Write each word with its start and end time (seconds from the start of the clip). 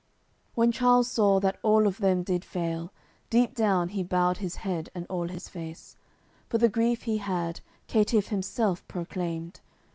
AOI. 0.01 0.01
CCLXXVII 0.01 0.51
When 0.55 0.71
Charles 0.71 1.11
saw 1.11 1.39
that 1.41 1.59
all 1.61 1.85
of 1.85 1.99
them 1.99 2.23
did 2.23 2.43
fail, 2.43 2.91
Deep 3.29 3.53
down 3.53 3.89
he 3.89 4.01
bowed 4.01 4.37
his 4.37 4.55
head 4.55 4.89
and 4.95 5.05
all 5.11 5.27
his 5.27 5.47
face 5.47 5.95
For 6.49 6.57
th' 6.57 6.71
grief 6.71 7.03
he 7.03 7.19
had, 7.19 7.61
caitiff 7.85 8.29
himself 8.29 8.87
proclaimed. 8.87 9.59